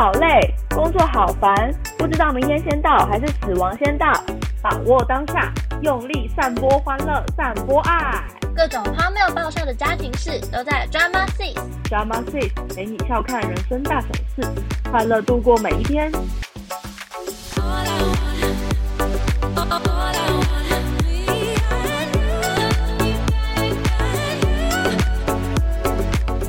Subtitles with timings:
[0.00, 1.54] 好累，工作好烦，
[1.98, 4.10] 不知道明天先到还是死亡先到。
[4.62, 8.24] 把握当下，用力散播欢乐，散播爱。
[8.56, 11.54] 各种荒谬爆笑的家庭事都在 Drama Six。
[11.84, 14.50] Drama Six 陪你笑看人生大小事，
[14.90, 16.10] 快乐度过每一天。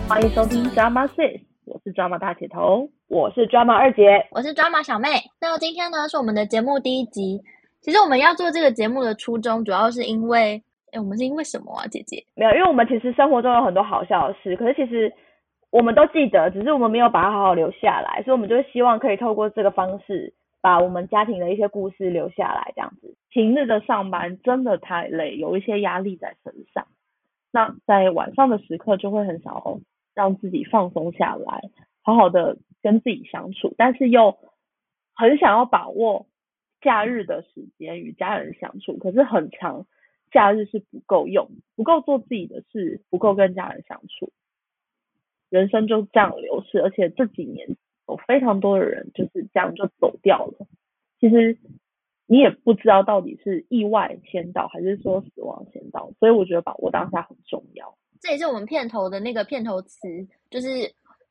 [0.07, 2.87] 欢迎收听 Drama Six，我是 Drama 大铁头。
[3.11, 5.09] 我是 drama 二姐，我是 Drama 小妹。
[5.41, 7.41] 那今天呢是我们的节目第一集。
[7.81, 12.23] 其实我们要做这个节目的初衷，主要是因为，哎，我们是因为什么啊，姐姐？
[12.35, 15.11] 没有，因为我们其实生活中有很多好笑的事，可是其实
[15.71, 23.13] 我们都记得，只是我们没有把它好好留下来，所以我们就希望可以透过这个方式，把我们家庭的一些故事留下来，这样子。
[23.29, 26.87] 平日的上班真的太累，有一些压力在身上。
[27.51, 29.81] 那在晚上的时刻就会很想要
[30.15, 31.61] 让自己放松下来，
[32.01, 34.37] 好好的跟自己相处，但是又
[35.13, 36.27] 很想要把握
[36.81, 38.97] 假日的时间与家人相处。
[38.97, 39.85] 可是很长
[40.31, 44.31] 假日是不够用，不够做自己的事，不够跟家人相处。
[45.49, 47.75] 人生就这样流逝，而且这几年
[48.07, 50.65] 有非常多的人就是这样就走掉了。
[51.19, 51.59] 其实
[52.25, 57.97] 你也不知道到底是意外先到，还是说死亡先到，所以我觉得把握当下很重要。
[58.21, 60.07] 这也是我们片头的那个片头词，
[60.49, 60.67] 就是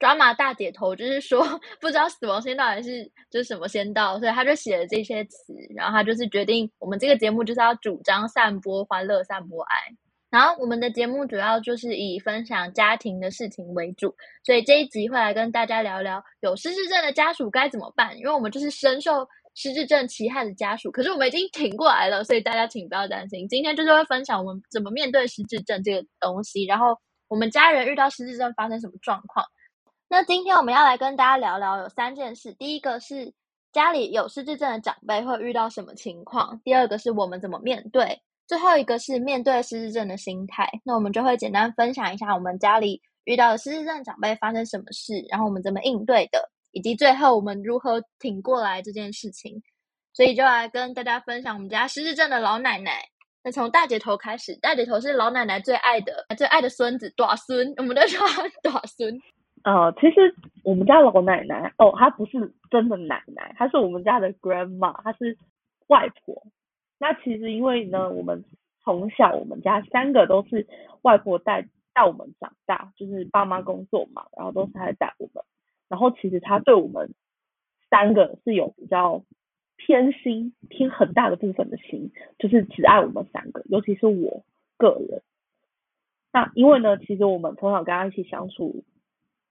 [0.00, 1.46] drama 大姐头，就是说
[1.80, 9.76] 不知道死亡先到还是就是什么先到，所以他就写了这些词，然后他就是决定我们这个节目就是要主张散播欢乐、散播爱。
[10.30, 19.26] 然后我们的节目主要就是以分享家庭的事情为主，所以这一集会来跟大家聊聊有失智症的家属该怎么办，因为我们就是深受
[19.56, 23.48] 失智症其害的家属，可是我们已经挺过来了，所以大家请不要担心。
[23.48, 29.44] 今天就是会分享我们怎么面对失智症这个东西，然后我们家人遇到失智症发生什么状况。
[30.12, 33.32] 那今天我们要来跟大家聊聊有三件事，第一个是
[33.70, 38.20] 家里有失智症的长辈会遇到什么情况，第二个是我们怎么面对。
[38.48, 49.62] 最后一个是面对失智症的心态，那我们就会简单分享一下我们家里遇到的失智症长辈发生什么事，然后我们怎么应对的，以及最后我们如何挺过来这件事情。
[50.12, 53.04] 所以就来跟大家分享我们家失智症的老奶奶。
[53.44, 59.16] 那从大姐头开始，大姐头是老奶奶最爱的、最爱的孙子，大孙，我们都叫他大孙。
[59.62, 60.34] 呃，其实
[60.64, 65.36] 我们家老奶奶哦，她不是真的奶奶，她是我们家的 grandma，她是
[65.88, 66.42] 外婆。
[66.98, 68.44] 那其实因为呢，我们
[68.82, 70.66] 从小我们家三个都是
[71.02, 75.44] 外婆带带我们长大，就是爸妈工作嘛，然后都是她带我们。
[75.88, 77.12] 然后其实她对我们
[77.90, 79.24] 三个是有比较
[79.76, 84.42] 偏心，偏很大的部分的心，就是只爱我们三个，尤其是我
[84.78, 85.22] 个人。
[86.32, 88.84] 那因为呢，其实我们从小跟她一起相处，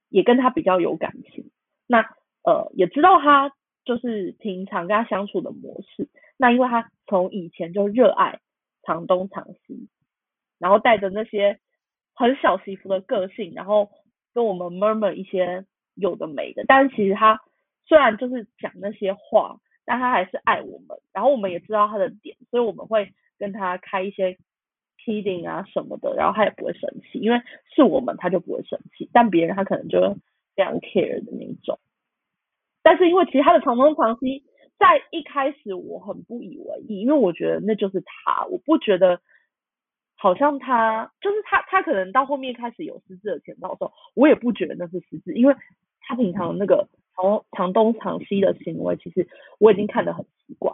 [0.10, 1.50] 也跟他比较有感情。
[1.88, 2.02] 那
[2.44, 3.52] 呃，也知道他
[3.86, 6.10] 就是平常跟他相处的模式。
[6.38, 8.40] 那因为他从以前就热爱
[8.84, 9.90] 藏东藏西，
[10.58, 11.60] 然后带着那些
[12.14, 13.90] 很小媳妇的个性，然后
[14.34, 15.66] 跟我们 murmur 一些
[15.96, 17.42] 有的没的，但是其实他
[17.86, 24.38] 虽然就是讲那些话，但他还是爱我们，然后我们也知道他的点，所以我们会跟他开一些
[25.10, 27.42] kidding 啊什么的，然后他也不会生气，因为
[27.74, 30.16] 是我们他就不会生气，但别人他可能就
[30.56, 31.80] 非常 care 的那种。
[32.84, 34.44] 但是因为其实他的藏东藏西。
[34.80, 39.20] 在一开始我很不以为意，因为我觉得那就是他，我不觉得
[40.16, 45.56] 好像他就是他，他可能到后面开始有私自的前兆的时候，我也不觉得那是私自，因为
[46.00, 49.28] 他平常那个藏藏东藏西的行为，其实
[49.60, 50.74] 我已经看得很习惯，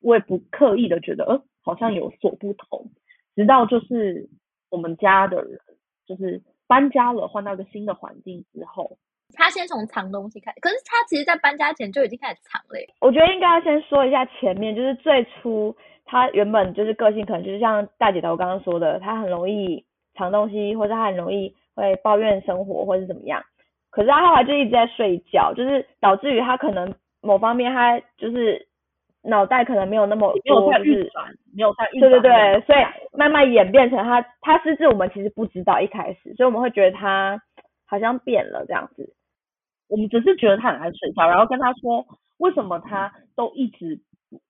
[0.00, 2.90] 我也不刻意的觉得呃好像有所不同，
[3.36, 4.28] 直到就是
[4.70, 5.60] 我们家的人
[6.06, 8.98] 就是搬家了，换到一个新的环境之后。
[9.34, 12.78] 他先从藏东西开始，可是他其实，在搬家前就已经开始藏了。
[13.00, 19.84] 我觉得应该要先说一下前面，就是最初他原本就是个性，可能就是像大姐头刚刚说的，他很容易
[20.14, 23.42] 藏东西，或者他很容易会抱怨生活，或是怎么样。
[23.90, 28.68] 可是他后来就一直在睡觉，就是导致于他可能某方面他就是
[29.26, 32.10] 脑袋可能没有那么没有在没有在运转。
[32.10, 32.78] 对对对，所以
[33.16, 37.40] 慢慢演变成他他失智，我们其实不知道一开始，所以我们会觉得他
[37.86, 39.14] 好像变了这样子。
[39.88, 42.04] 我们只是觉得他很爱睡觉，然后跟他说
[42.38, 44.00] 为什么他都一直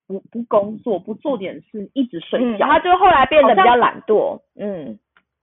[0.06, 2.67] 不不工作，不做点事，一直睡觉。
[2.67, 4.99] 他就后来变得比较懒惰，嗯，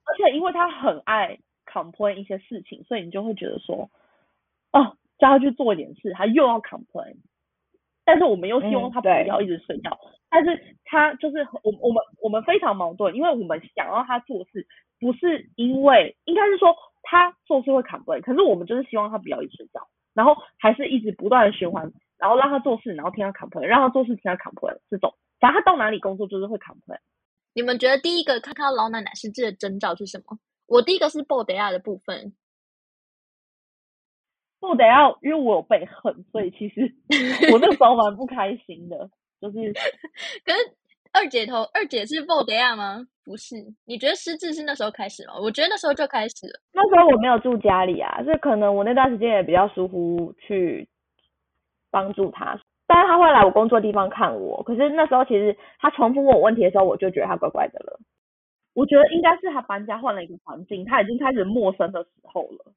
[0.05, 3.89] 而且因为他很爱 complain 一些事情，所以你就会觉得说，
[4.71, 7.15] 哦，叫他去做一点事，他又要 complain。
[8.05, 9.97] 但是我们又希望他不要一直睡觉，
[10.29, 14.67] 但是他就是我我们我们非常矛盾，因为我们想要他做事，
[14.99, 16.75] 不是因为应该是说。
[17.05, 26.99] 他做事会 complain，可是我们就是希望他不要一直睡觉，然后还是一直不断的循环，然后让他做事，然后听他 complain，让他做事听他 complain，这种，反正他到哪里工作就是会 complain。
[27.53, 30.39] 你们觉得第一个看到老奶奶失智的征兆是什么？
[30.65, 32.33] 我第一个是 b o d a 的部分，
[34.67, 36.81] 不得要，因为我有被恨，所以其实
[37.51, 39.09] 我那时候蛮不开心的，
[39.41, 39.57] 就是
[40.45, 40.57] 可是
[41.11, 43.05] 二姐头二姐是 o d a 吗？
[43.25, 43.55] 不是，
[43.85, 45.33] 你觉得失智是那时候开始吗？
[45.39, 46.59] 我觉得那时候就开始了。
[46.73, 50.87] 那时候我没有住家里啊，所以可能我那段时间也比较疏忽去
[51.91, 52.59] 帮助他。
[52.87, 57.99] 但是他会来我工作地方看我，可是那时候其实他重复问我问题的时候，我就觉得他怪怪的了。
[58.73, 62.73] 我觉得应该是他搬家换了一个环境，他已经开始陌生的时候了。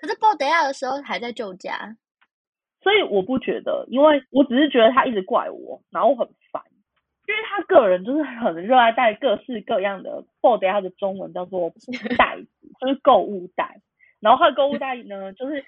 [0.00, 1.96] 可是鲍德亚的时候还在旧家，
[2.80, 6.62] 所以我不觉得，因为我只是觉得他一直怪我，然后很烦，
[7.28, 11.70] 因为他个人就是很热爱带各式各样的鲍德亚的中文叫做
[12.16, 12.48] 袋子，
[12.80, 13.80] 就是购物袋，
[14.20, 15.64] 然后他的购物袋呢，就是。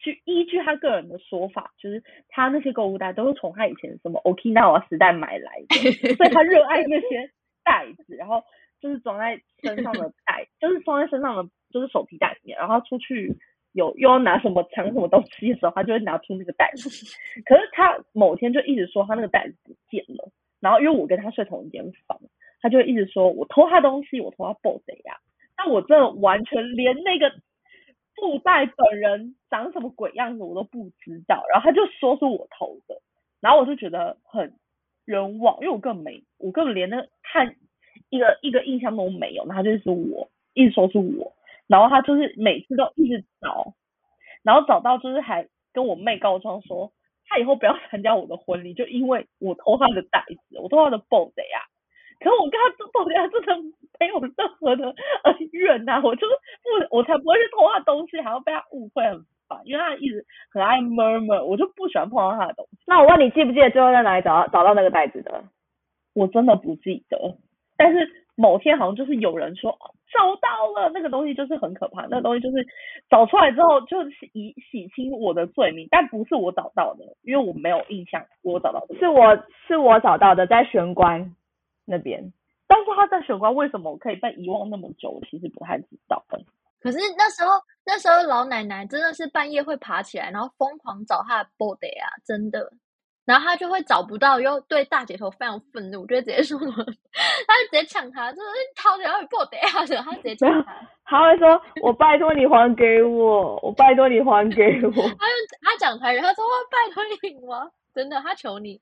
[0.00, 7.28] 去依据他个人的说法，就是他那些购物袋都是从他以前什么 Okinawa 时代买来的，所以他热爱那些
[7.64, 8.40] 袋子，然后
[8.80, 13.36] 就是装在身上的袋，就是装在身上的就是手提袋里面，然后出去
[13.72, 16.88] 有又要拿什么抢什么东西的时候，他就会拿出那个袋子。
[17.46, 20.30] 可是他某天就一直说他那个袋子不见了，
[20.60, 22.18] 然后因为我跟他睡同一间房，
[22.60, 25.18] 他就一直说我偷他东西，我偷他 boss 呀，
[25.56, 27.32] 但我真的完全连那个。
[28.20, 33.00] 布袋本人长什么鬼样子我都不知道，然后他就说是我偷的，
[33.40, 34.54] 然后我就觉得很
[35.04, 37.54] 冤枉，因为我根本没，我根本连那看
[38.10, 41.32] 一个一个印象都没有，然后就是我一直说是我，
[41.68, 43.74] 然后他就是每次都一直找，
[44.42, 46.90] 然后找到就是还跟我妹告状说，
[47.26, 51.60] 他以后不要参加我的婚礼，就因为我偷他的袋子，我偷他的布袋呀。
[52.20, 53.54] 可是我跟他做豆芽真的
[54.00, 54.86] 没有任何的
[55.22, 56.34] 恩怨呐，我就是
[56.90, 62.78] 不，我才不会去偷他东西，还要被他误会很烦，因为他一直很爱 murmur，我就不喜欢碰到他的东西。
[62.86, 65.44] 那我问你，记不记得最后在哪里找到找到那个袋子的？
[66.14, 67.36] 我真的不记得，
[67.76, 69.76] 但是某天好像就是有人说
[70.10, 72.66] 找到了那个东西，就是很可怕，那个东西就是
[73.10, 79.36] 找出来之后就是以洗清我的罪名，但不是我找到的，因为我没有印象我找到的，是我
[79.66, 81.34] 是我找到的，在玄关。
[81.90, 82.22] 那边，
[82.66, 85.18] 但是他在玄关为什么可以被遗忘那么久？
[85.30, 86.22] 其实不太知道。
[86.80, 87.52] 可是那时候，
[87.86, 92.70] 那时候老奶奶真的是半夜会爬起来，然后疯狂找她的 body 啊，真的。
[93.28, 96.82] 然后他就会找不到，又对大姐头非常愤怒，就直接说 什么，他
[97.58, 100.74] 就直接抢他，就是掏起来 body 啊的，他直接抢他。
[101.04, 104.90] 他会说：“我拜托你还给我，我拜托你还给我。
[105.20, 107.70] ”他就他讲台语，他说：“我拜托你吗？
[107.94, 108.80] 真的，他求你。”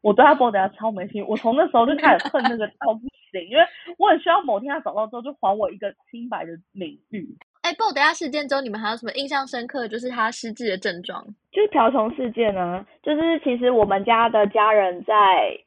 [0.00, 3.00] 我对他 o d 超没心，我从那时候就开始恨那个到不
[3.30, 3.62] 行，因为
[3.98, 7.36] 我很希望某天他找到之后就还我一个清白的领域。
[7.66, 9.88] 哎 b o d 事件中，你们还有什么印象深刻？
[9.88, 12.86] 就是他失智的症状，就是瓢虫事件呢。
[13.02, 15.58] 就是其实我们家的家人在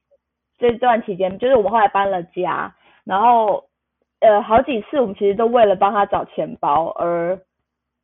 [0.58, 2.74] 这段期间，就是我们后来搬了家，
[3.04, 3.66] 然后
[4.22, 7.38] 呃好几次我们其实都为了帮他找钱包而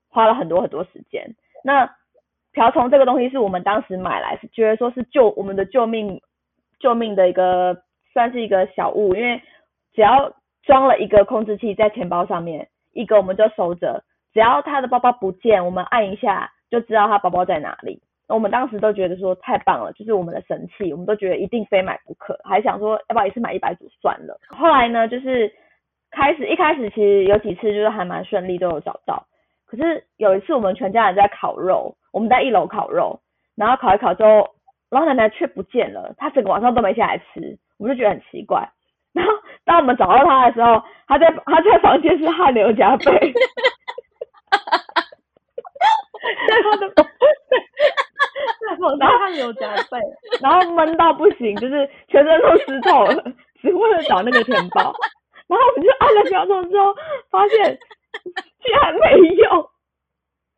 [0.09, 1.33] 花了很多很多时间。
[1.63, 1.89] 那
[2.51, 6.21] 瓢虫这个东西是我们当时买来，是觉得说是救我们的救命
[6.79, 7.81] 救命的一个
[8.11, 9.41] 算是一个小物，因为
[9.93, 10.33] 只要
[10.63, 18.01] 装了一个控制器在钱包上面，一个我们就收着，只要他的包包不见，我们按一下就知道他包包在哪里。
[18.27, 24.39] 我们当时都觉得说太棒了，就是我们的神器，我们都觉得一定非买不可，还想说要不要一次买一百组算了。
[24.47, 25.53] 后来呢，就是
[26.09, 29.27] 开始一开始其实有几次就是还蛮顺利，都有找到。
[29.67, 31.95] 可是有一次我们全家人在烤肉。
[32.15, 33.19] 我们在一楼烤肉，
[33.57, 34.49] 然后烤一烤之后，
[34.89, 38.65] 老奶奶却不见了，她整个晚上都没下来吃，我们就觉得很奇怪。
[39.11, 39.33] 然后
[39.65, 43.33] 当我们找到他的时候，他在他在房间是汗流浃背，
[46.47, 47.03] 在他的在
[48.79, 49.99] 房间汗流浃背，
[50.41, 53.23] 然后闷到不行，就是全身都湿透了，
[53.61, 54.93] 只为了找那个钱包。
[55.47, 56.95] 然后我们就按了秒钟之后，
[57.29, 57.77] 发现
[58.63, 59.69] 居然没有。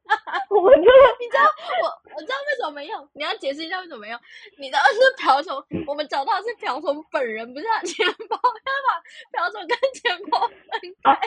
[0.50, 0.88] 我们就
[1.20, 1.44] 你知道
[1.84, 4.20] 我我知道为什么没用，你要解释一下为什么没用。
[4.58, 8.90] 你知道是瓢虫，我们找到是瓢虫本人，不是他钱包，要把
[9.34, 11.20] 瓢虫跟钱包分开。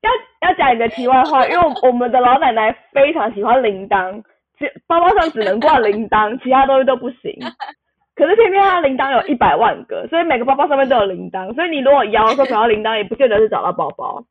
[0.00, 4.22] 要要讲一个题外话，因为我们的老奶奶非常喜欢铃铛，
[4.58, 7.38] 只包包上只能挂铃铛，其他东西都不行。
[8.16, 14.24] 可是偏偏她铃铛有一百万个，所以每个包包上面都有铃铛，所以你如果摇说找到铃铛，也不见得是找到包包。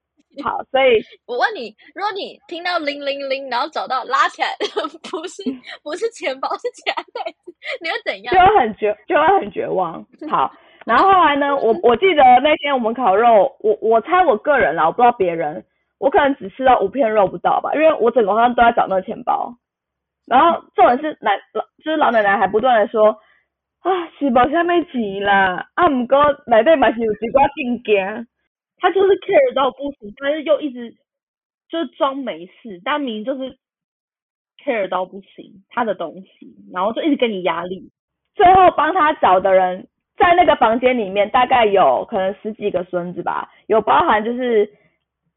[0.43, 4.49] 好，所以 我问你，如果你听到铃铃铃，然后找到拉起来，
[5.09, 5.43] 不是
[5.83, 8.33] 不是钱包，是钱袋子，你会怎样？
[8.33, 10.05] 就会很绝，就会很绝望。
[10.29, 10.51] 好，
[10.85, 11.55] 然后后来呢？
[11.55, 15.65] 我我记得那天我们烤肉，我我猜我个人啦，我不知道别人，
[15.99, 19.55] 我可能只吃到五片肉不到吧，因为我整个晚上都在找那个钱包，
[20.25, 23.17] 然后重点是奶老就是老奶奶还不断的说
[23.79, 23.89] 啊
[24.19, 28.27] 是无啥物钱啦，啊毋过内底嘛是有一寡证件，
[28.79, 30.95] 他就是 care 到不行，但是又一直
[31.69, 33.57] 就是装没事，但明就是
[34.63, 37.91] care 到不行他的东西，然后就一直给你压力。
[38.35, 44.69] 最后帮他找的人在那个房间里面大概有可能十几个孙子吧，有包含就是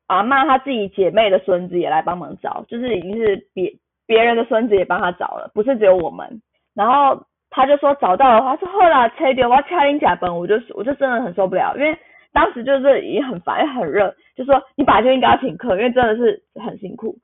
[0.06, 3.72] 阿嬷她自己姐妹的孙子也来帮忙找，就是已经是别
[4.06, 6.42] 别人的孙子也帮他找了，不是只有我们。
[6.74, 11.96] 然后他就说找到的话，说后来切掉我要掐你甲崩，我就我就真的很受不了，因为
[12.32, 17.16] 当时就是已经很烦，很热，就说你本来就应该要请客，因为真的是很辛苦。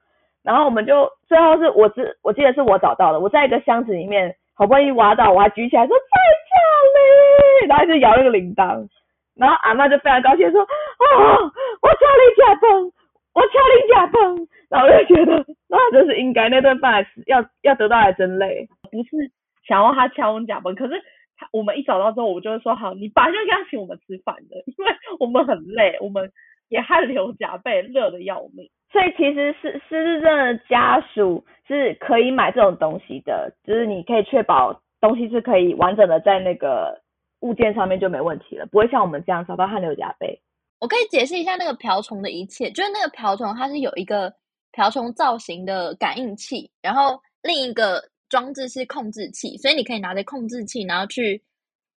[0.43, 4.37] 然后我们就最后是我知我记得是我找到的，我在一个箱子里面。
[4.59, 6.05] 好不容易挖到，我还举起来说在
[7.61, 8.89] 这里，然后就摇那个铃铛，
[9.35, 12.91] 然后阿妈就非常高兴说，哦，我敲你假崩，
[13.35, 19.31] 我敲你假崩，然后我就觉得那真是应该，那顿饭要要得到还真累，不是
[19.69, 20.95] 想要他敲我们假崩，可是
[21.37, 26.31] 他我们一找到之后，我就会说好，你马上给他请我们吃饭的，因为我们很累，我们
[26.69, 28.71] 也汗流浃背，热的要命。
[28.93, 37.03] 所以其实是失智症的家属是可以买这种东西的，就是你可以确保东西是可以完整的在那个
[37.41, 40.41] 物件上面就没问题了，不会像我们这样找到汗流浃背。
[40.79, 44.33] 我可以解释一下那个瓢虫的一切，就是那个瓢虫它是有一个
[44.73, 51.43] 瓢虫造型的感应器，然后另一个装置是控制器，所以你可以拿着控制器，然后去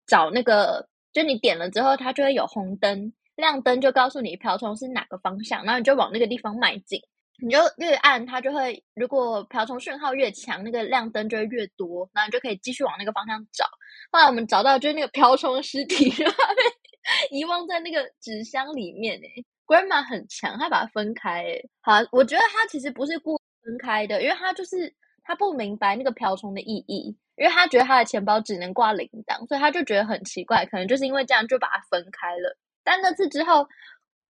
[0.08, 3.12] 找那个，就你点了之后，它就会有红灯。
[3.36, 7.00] 亮灯就告诉你瓢虫是哪个方向，然后你就往那个地方迈进。
[7.42, 13.64] 你就越按它就会，如果瓢虫讯号越强，那个亮灯就会越多，然后你就可以继续往那个方向找。
[14.12, 19.18] 后来我们找到就是那个瓢虫尸体， 然后被遗忘在那个纸箱里面。
[19.22, 21.44] 诶 Grandma 很强，他把它分开。
[21.44, 24.94] 诶好，我觉得他其实不是故意分开的，因为他就是
[25.30, 32.58] 他不明白那个瓢虫的意义，因为他觉得他的钱包只能挂铃铛，所以他就觉得很奇怪，可能就是因为这样就把它分开了。
[32.84, 33.68] 但那次之后，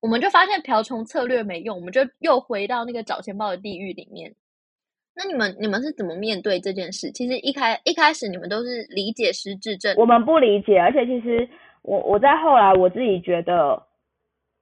[0.01, 4.35] 我们就发现瓢虫策略没用，我们就又回到那个找钱包的地狱里面。
[5.15, 7.09] 那你们你们是怎么面对这件事？
[7.11, 11.47] 其实一开一开始你们都是理解失智症，我们不理解，而且其实
[11.81, 13.81] 我我在后来我自己觉得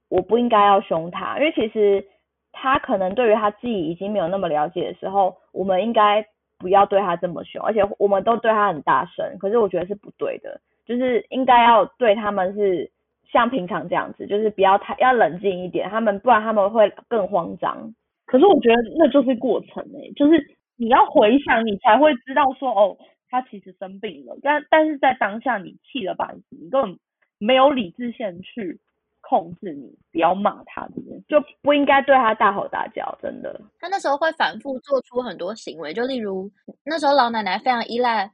[0.10, 2.06] 我不应该要凶他，因为其实
[2.52, 6.26] 他可能对于他自己已经没有那么了解的时候，我们应该
[6.60, 12.92] 不要对他这么凶，而且我们都对他很大声，可是我觉得是不对的，就是应该要对他们是。
[13.30, 17.94] 像平常这样子，就是不要太要冷静一点，他们不然他们会更慌张。
[18.26, 20.42] 可是我觉得那就是过程诶，就是
[20.78, 22.98] 你要回想，你才会知道说哦，
[23.30, 24.38] 他其实生病了。
[24.42, 26.98] 但但是在当下你气了吧，你根本
[27.38, 28.80] 没有理智线去
[29.28, 30.88] 控制你，不要骂他，
[31.28, 33.60] 就不应该对他大吼大叫，真的。
[33.80, 36.50] 他那时候会反复做出很多行为，就例如
[36.84, 38.32] 那时候老奶奶非常依赖，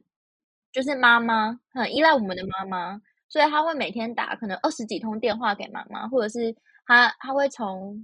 [0.71, 3.01] 就是妈妈很依赖我们的妈妈。
[3.29, 7.99] 所以他会每天打可能二十几通电话给妈妈，或者是他他会从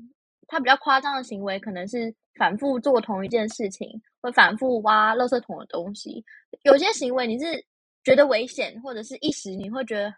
[0.48, 3.88] 他比较夸张的行为，可能是反复做同一件事情，
[4.22, 6.25] 会反复挖垃圾桶的东西。
[6.63, 7.63] 有些行为你是
[8.03, 10.12] 觉得危险，或者是一时你会觉得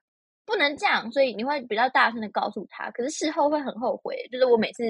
[0.52, 2.92] 不能这样，所以你会比较大声的告诉他。
[2.92, 4.18] 可是事后会很后悔。
[4.30, 4.84] 就是我每次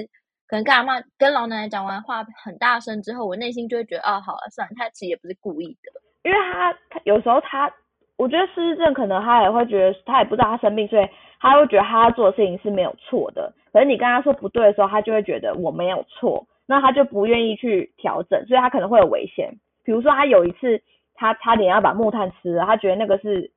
[0.48, 5.92] 可能跟阿妈、跟老奶奶讲完话很大声之后，我内心就会觉得哦，好了，算了，他其实也不是故意的，
[6.24, 7.72] 因为他他有时候他。
[8.18, 11.08] 我觉得失智症可能他也会觉得他也不知道他生病，所以
[11.40, 13.52] 他会觉得他做的事情是没有错的。
[13.72, 19.52] 可是你跟他说不对的时候，他就会觉得我没有错，那他就不愿意去调整，所以他可能会有危险。
[19.82, 20.80] 比如说他有一次
[21.14, 23.50] 他差点要把木炭吃了，他觉得那个是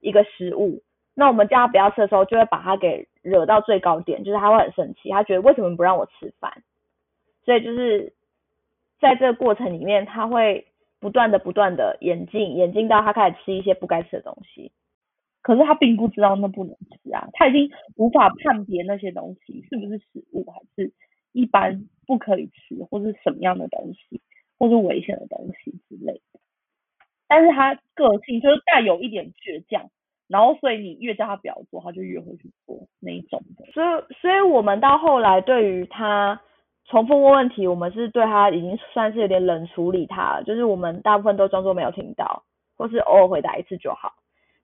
[0.00, 0.80] 一个失误，
[1.16, 6.62] 那我们叫他不要吃的时候，就会把他给惹到最高点，就是他会很生气，他觉得为什么不让我吃饭？
[7.44, 8.12] 所以就是
[9.00, 10.68] 在这个过程里面，他会。
[10.98, 14.72] 不断的、不断的演进，演进到他开始吃一些不该吃的东西。
[15.42, 20.94] 可是他并不知道那不能吃啊，他已经无法判别那些东西是不是食物，还是
[21.32, 24.22] 一般不可以吃，或是什么样的东西，
[24.58, 26.40] 或是危险的东西之类的。
[27.28, 29.90] 但是他个性就是带有一点倔强，
[30.28, 33.64] 然后所以你越叫他不要做，他就越会去做那一种的。
[33.72, 36.40] 所以，所以我们到后来对于他。
[36.88, 42.44] 重复问问题，我们是对他已经算是有点冷处理他，就是我们大部分都装作没有听到，
[42.76, 44.12] 或是偶尔回答一次就好。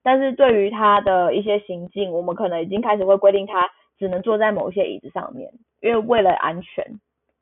[0.01, 5.51] 但是对于他的一些行径，我们可能已经开始会规定他只能坐在某些椅子上面，
[5.81, 6.85] 因为为了安全，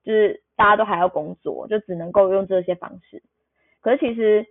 [0.03, 3.21] 就是大家都还要工作，就只能够用这些方式。
[3.81, 4.43] 可是其实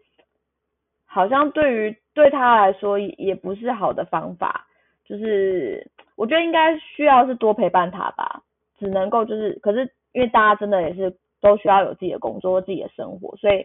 [1.12, 4.66] 好像对于对他来说也不是好的方法，
[5.04, 8.42] 就是我觉得应该需要是多陪伴他吧，
[8.78, 9.92] 只能够就是可是。
[10.12, 13.64] 因为大家真的也是都需要有自己的工作、自己的生活，所以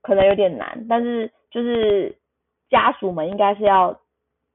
[0.00, 2.18] 可能有点难，但是就是
[2.68, 4.00] 家属们应该是要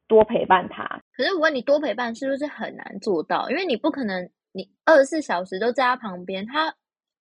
[0.10, 0.84] 多陪伴他。
[1.16, 3.50] 可是我问你，多陪伴是不是很难做到？
[3.50, 6.76] 因为你不可能你二十四小时都在他旁边，他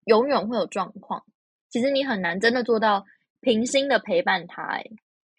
[0.06, 1.24] 永远会有状况。
[1.72, 3.06] 其实你很难真的做到
[3.42, 4.64] 平心的陪伴他。
[4.64, 4.92] 欸，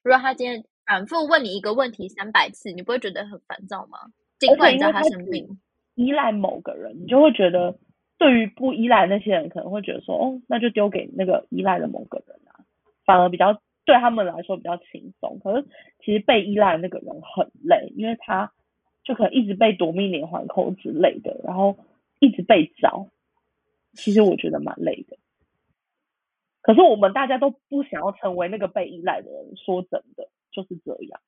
[0.02, 3.98] 如果他今天反复问你一个问题三百次，你不会觉得很烦躁吗？
[4.38, 5.58] 尽管你知道他生病，
[5.94, 7.78] 依赖某个人，你就会觉得。
[8.18, 12.54] 对于不依赖那些人，可能会觉得说，哦，那就丢给那个依赖的某个人啊，
[13.04, 15.40] 反而比较对他们来说比较轻松。
[15.42, 15.66] 可是
[16.04, 18.52] 其实被依赖的那个人很累，因为他
[19.02, 21.76] 就可能一直被夺命连环扣之类的，然后
[22.20, 23.08] 一直被找。
[23.94, 25.16] 其实我觉得蛮累的。
[26.62, 31.20] 可是我们大家都不想要成为那个被依赖的人，说真的就是这样。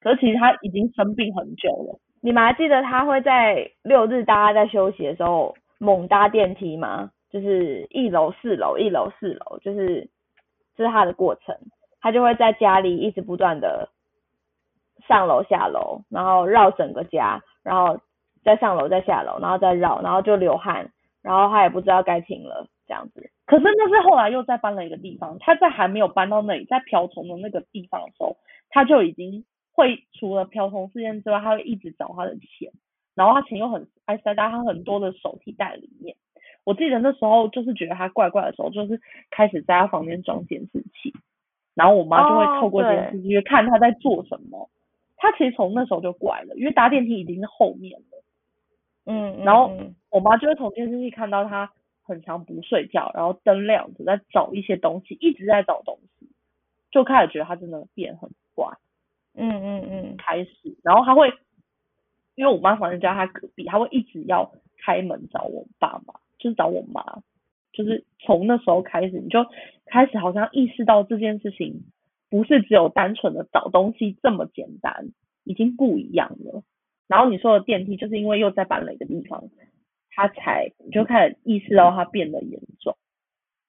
[0.00, 1.98] 可是其实他已经生病很久了。
[2.20, 5.54] 你们还记得他会在六日大家在休息的时候？
[5.78, 7.10] 猛搭电梯吗？
[7.28, 10.08] 就是一楼、四楼、一楼、四楼，就是
[10.74, 11.54] 这是他的过程。
[12.00, 13.90] 他就会在家里一直不断的
[15.06, 18.00] 上楼下楼，然后绕整个家，然后
[18.42, 20.90] 再上楼再下楼，然后再绕，然后就流汗，
[21.20, 23.30] 然后他也不知道该停了这样子。
[23.46, 28.36] 可是那是后来又再搬了一个地方，他在还没有搬到那里，在瓢虫的那个地方的时候，
[28.68, 32.72] 他就已经会除了瓢虫事件之外，他会一直找他的钱。
[33.14, 36.16] 然后他钱又很爱塞在他很多的手提袋里面。
[36.64, 39.00] 我记得那时候就是觉得他怪怪的时候，就是
[39.30, 41.14] 开始在他房间装监视器，
[41.74, 44.68] 然后我妈就会透过监视器看他在做什么。
[45.16, 48.22] 他其实从那时候就怪了，因为搭电梯已经是后面了。
[49.06, 49.70] 嗯，然后
[50.10, 51.72] 我妈就会从监视器看到他
[52.06, 56.28] 很长不睡觉，然后灯亮着在找一些东西，一直在找东西，
[56.90, 58.78] 就开始觉得他真的变很怪。
[59.34, 61.32] 嗯嗯嗯，开始，然后他会。
[62.38, 64.52] 因为我妈房间就在他隔壁，他会一直要
[64.84, 67.22] 开门找我爸妈，就是找我妈，
[67.72, 69.46] 就是从那时候开始，你就
[69.86, 71.84] 开始好像意识到这件事情
[72.28, 75.12] 不是只有单纯的找东西这么简单，
[75.44, 76.62] 已经不一样了。
[77.08, 79.44] 然后你说的电梯，就是因为又在搬了一个地方，
[80.16, 82.96] 他才你就开始意识到他变得严重。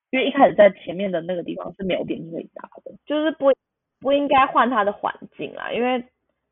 [0.09, 3.51] 因为一开始在前面的那个地方是没有电梯可以搭的，就是不
[3.99, 6.05] 不应该换他的环境啊，因为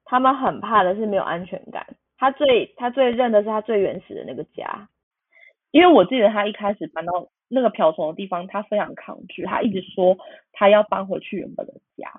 [0.04, 1.96] 他们很怕的是没有安全感。
[2.18, 4.90] 他最他最认的是他最原始的那个家，
[5.72, 10.18] 因为我记得他一开始搬到那个瓢虫的地方，他非常抗拒，他一直说
[10.52, 12.12] 他要搬回去原本的家，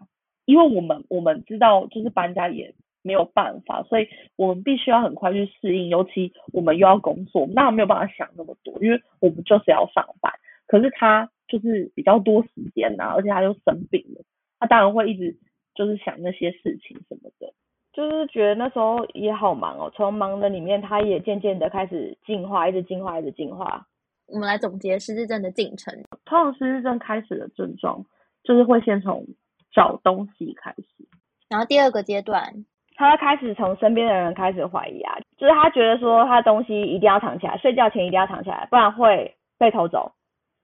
[0.47, 2.75] 因为我们我们知道就是搬家也
[3.07, 10.33] 没有办法，所以我们必须要很快去适应，尤其我们又要工作，那没有办法想那么多，因为我们就是要上班，
[10.67, 14.25] 可是他就是比较多时间呐，而且他又生病了，
[14.59, 15.37] 他当然会一直
[15.75, 17.53] 就是想那些事情什么的。
[17.93, 23.87] 就是觉得那时候也好忙哦，从忙的里面，他也渐渐的开始进化，一直进化，一直进化。
[24.27, 25.95] 我们来总结失智症的进程。
[26.27, 28.05] 通常失智症开始的症状，
[28.43, 29.25] 就是会先从
[29.73, 31.09] 找东西开始，
[31.49, 40.13] 然后第二个阶段，他会开始从身边的人开始怀疑啊，就是他觉得说他的东西一定要藏起来，睡觉前一定要藏起来，不然会被偷走。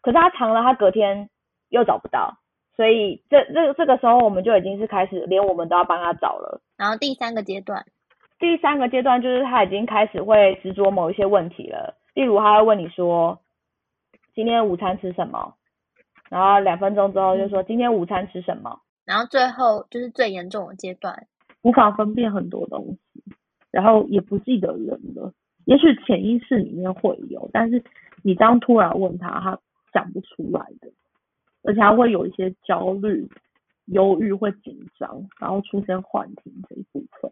[0.00, 1.28] 可是他藏了，他隔天
[1.68, 2.38] 又找不到。
[2.74, 6.62] 所以这这这个时候我们就已经是开始，连我们都要帮他找了。
[6.78, 7.84] 然后第三个阶段，
[8.38, 13.38] 第三个阶段就是他已经开始会执着某一些问题了，例如他会问你说，
[14.34, 15.54] 今天午餐吃什么？
[16.30, 18.80] 然后两分钟之后就说今天午餐吃什么？
[19.04, 21.26] 然后最后就是最严重的阶段，
[21.62, 23.22] 无法分辨很多东西，
[23.70, 25.32] 然后也不记得人了。
[25.64, 27.82] 也许潜意识里面会有，但是
[28.22, 29.58] 你这样突然问他，他
[29.92, 30.90] 讲不出来的。
[31.64, 33.28] 而且他会有一些焦虑、
[33.86, 37.30] 忧郁，会紧张，然后出现幻听这一部分。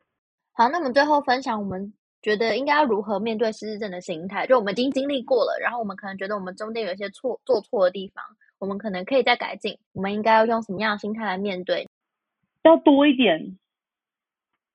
[0.52, 4.46] 好，那我们最后分享，我们觉得应该要如何面对失智症的心态？
[4.46, 8.24] 就我们已经经历过了，然后我们可能觉得我们中间有一些错做错的地方，
[8.60, 9.78] 我们可能可以再改进。
[9.92, 11.88] 我们应该要用什么样的心态来面对？
[12.62, 13.58] 要多一点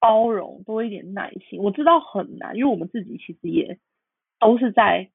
[0.06, 1.60] 包容，多一点耐心。
[1.64, 3.80] 我知道很难，因为我们自己其实也
[4.40, 5.10] 都是在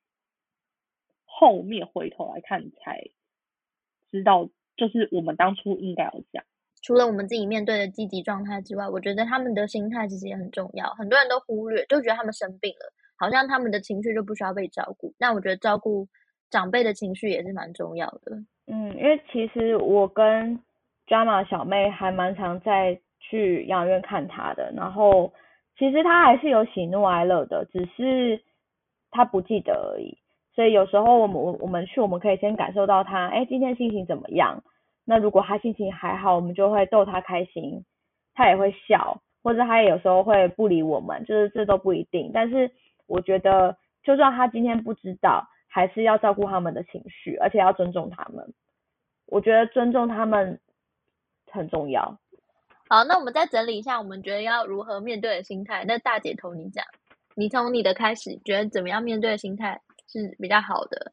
[1.24, 3.00] 后面回头来看才。
[4.10, 6.44] 知道，就是我们当初应该要这样。
[6.82, 10.88] 除了我们自己面对的积极状态之外，我觉得他们的心态其实也很重要。
[10.94, 15.14] 很多人都忽略，就觉得他们生病了，好像他们的情绪就不需要被照顾。
[15.20, 16.08] 那我觉得照顾
[16.50, 18.42] 长辈的情绪也是蛮重要的。
[18.66, 20.58] 嗯，因为其实我跟
[21.06, 25.32] Drama 小妹还蛮常在去养老院看他的，然后
[25.78, 28.42] 其实他还是有喜怒哀乐的，只是
[29.12, 30.18] 他不记得而已。
[30.52, 34.64] 所以有时候我们我我们去，我们可以先感受到他，哎，今天心情怎么样？
[35.04, 37.84] 那如果他心情还好，我们就会逗他开心，
[38.34, 42.32] 他也会笑，或者他也有时候会不理我们，就是这都不一定。
[42.34, 42.70] 但是
[43.06, 48.52] 我觉得，就算他今天不知道，还是要照顾他们的情绪，而且要尊重他们。
[49.26, 50.60] 我觉得尊重他们
[51.50, 52.18] 很重要。
[52.92, 55.84] 好，那我们再整理一下，我们觉得要如何面对的心态。
[55.86, 56.84] 那大姐头你讲，
[57.36, 61.12] 你从你的开始，觉得怎么样面对的心态是比较好的？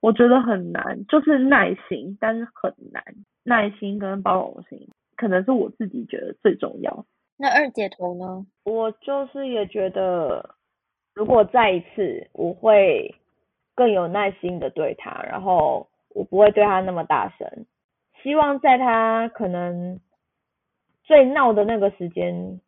[0.00, 3.02] 我觉得很难，就是耐心，但是很难，
[3.44, 7.06] 耐心跟包容心，可能是我自己觉得最重要。
[7.38, 8.44] 那二姐头呢？
[8.64, 10.54] 我就是也觉得，
[11.14, 13.14] 如果再一次，我会
[13.74, 17.64] 更有耐心的对他，然后我不会对他那么大声。
[18.22, 19.98] 希望在他可能
[21.08, 22.60] 最闹的那个时间，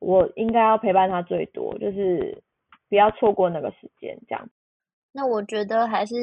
[0.00, 2.42] 我应该要陪伴他最多，就是
[2.88, 4.48] 不要错过那个时间，这样。
[5.12, 6.16] 那我觉得还是。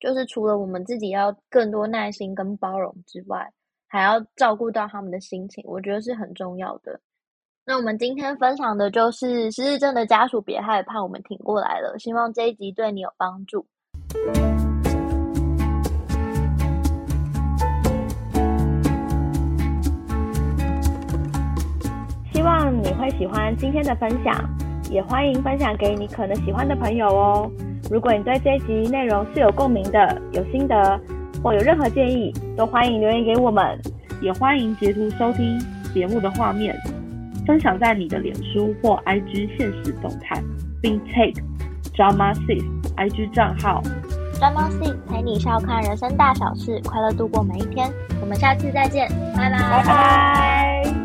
[0.00, 3.50] 就是除了我们自己要更多耐心跟包容之外，
[3.88, 7.00] 还要照顾到他们的心情，我觉得是很重要的。
[7.64, 11.98] 那我们今天分享的就是失智症的家属，别害怕，我们挺过来了。
[11.98, 13.64] 希望这一集对你有帮助。
[23.04, 24.34] 会喜欢今天的分享，
[24.90, 27.50] 也欢迎分享给你可能喜欢的朋友哦。
[27.90, 30.98] 如果你对这一集内容是有共鸣的、有心得
[31.42, 33.78] 或有任何建议，都欢迎留言给我们，
[34.22, 35.58] 也欢迎截图收听
[35.92, 36.74] 节目的画面，
[37.46, 40.42] 分享在你的脸书或 IG 现实动态，
[40.80, 41.34] 并 take
[41.94, 42.64] drama six
[42.96, 43.82] IG 账号
[44.40, 47.92] ，drama six 陪你笑看人生大小事，快乐度过每一天。
[48.22, 51.03] 我们下次再见，拜拜，拜拜。